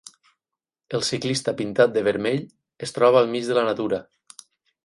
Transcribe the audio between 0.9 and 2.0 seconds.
El ciclista pintat